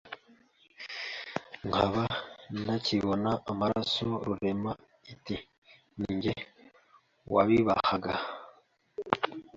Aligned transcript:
nkaba 1.67 2.03
ntakibona 2.63 3.31
amaraso 3.51 4.07
Rurema 4.25 4.71
iti 5.13 5.35
Ni 5.97 6.11
jye 6.21 6.33
wabibahaga 7.33 8.13